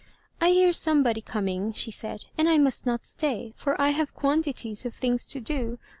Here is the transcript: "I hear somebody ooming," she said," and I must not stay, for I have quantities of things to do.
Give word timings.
"I 0.41 0.49
hear 0.49 0.73
somebody 0.73 1.21
ooming," 1.21 1.73
she 1.75 1.91
said," 1.91 2.25
and 2.35 2.49
I 2.49 2.57
must 2.57 2.87
not 2.87 3.05
stay, 3.05 3.53
for 3.55 3.79
I 3.79 3.89
have 3.89 4.15
quantities 4.15 4.83
of 4.83 4.95
things 4.95 5.27
to 5.27 5.39
do. 5.39 5.77